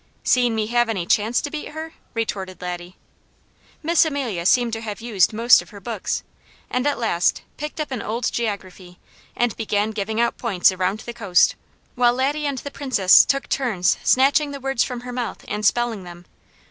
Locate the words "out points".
10.19-10.71